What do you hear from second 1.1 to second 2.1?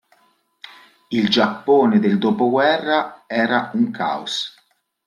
Giappone